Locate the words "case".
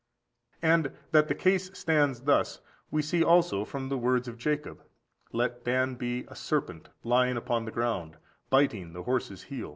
1.35-1.69